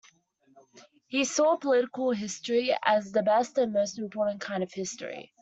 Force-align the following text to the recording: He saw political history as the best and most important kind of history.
He 1.05 1.25
saw 1.25 1.57
political 1.57 2.09
history 2.09 2.75
as 2.83 3.11
the 3.11 3.21
best 3.21 3.55
and 3.59 3.71
most 3.71 3.99
important 3.99 4.41
kind 4.41 4.63
of 4.63 4.73
history. 4.73 5.31